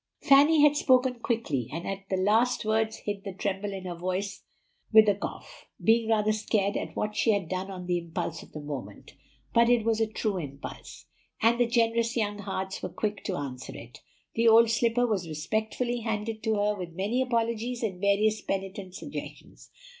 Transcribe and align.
Fanny 0.23 0.63
had 0.63 0.75
spoken 0.75 1.19
quickly, 1.19 1.69
and 1.71 1.87
at 1.87 2.09
the 2.09 2.17
last 2.17 2.65
words 2.65 2.97
hid 3.05 3.23
the 3.23 3.33
tremble 3.33 3.71
in 3.71 3.85
her 3.85 3.93
voice 3.93 4.41
with 4.91 5.07
a 5.07 5.13
cough, 5.13 5.67
being 5.79 6.09
rather 6.09 6.31
scared 6.31 6.75
at 6.75 6.95
what 6.95 7.15
she 7.15 7.29
had 7.33 7.47
done 7.47 7.69
on 7.69 7.85
the 7.85 7.99
impulse 7.99 8.41
of 8.41 8.51
the 8.51 8.59
moment. 8.59 9.13
But 9.53 9.69
it 9.69 9.85
was 9.85 10.01
a 10.01 10.07
true 10.07 10.39
impulse, 10.39 11.05
and 11.39 11.59
the 11.59 11.67
generous 11.67 12.17
young 12.17 12.39
hearts 12.39 12.81
were 12.81 12.89
quick 12.89 13.23
to 13.25 13.35
answer 13.37 13.73
it. 13.77 13.99
The 14.33 14.47
old 14.47 14.71
slipper 14.71 15.05
was 15.05 15.27
respectfully 15.29 15.99
handed 15.99 16.41
to 16.45 16.55
her 16.55 16.73
with 16.75 16.95
many 16.95 17.21
apologies 17.21 17.83
and 17.83 18.01
various 18.01 18.41
penitent 18.41 18.95
suggestions. 18.95 19.69